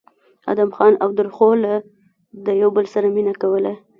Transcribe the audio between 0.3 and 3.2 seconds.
ادم خان او درخو له د بل سره